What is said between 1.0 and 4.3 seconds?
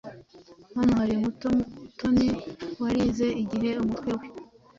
muto Toni warize igihe umutwe we,